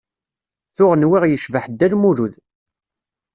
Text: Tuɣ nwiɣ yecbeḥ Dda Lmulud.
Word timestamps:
Tuɣ 0.75 0.91
nwiɣ 0.95 1.23
yecbeḥ 1.27 1.65
Dda 1.67 1.87
Lmulud. 1.93 2.33